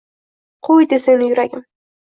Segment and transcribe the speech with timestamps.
[0.69, 1.67] Qo’ydi seni yuragim.